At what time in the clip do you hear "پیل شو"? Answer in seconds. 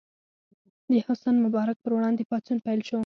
2.65-2.99